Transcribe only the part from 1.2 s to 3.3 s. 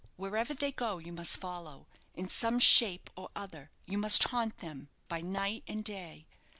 follow in some shape or